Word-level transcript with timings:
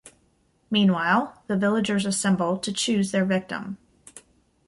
Meanwhile 0.71 1.43
the 1.45 1.55
villagers 1.55 2.07
assemble 2.07 2.57
to 2.57 2.73
choose 2.73 3.11
their 3.11 3.23
victim. 3.23 3.77